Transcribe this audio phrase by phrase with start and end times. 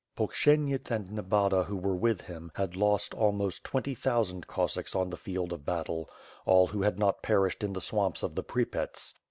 [0.17, 5.11] Polksienjyts and Nebaba who were with him, had lost al most twenty thousand Cossacks on
[5.11, 6.09] the field of battle,
[6.43, 9.13] all who had not perished in the swamps of the Prypets.